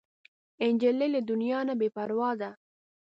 نجلۍ 0.73 1.07
له 1.15 1.21
دنیا 1.29 1.59
نه 1.67 1.73
بې 1.79 1.87
پروا 1.95 2.31
ده. 2.41 2.49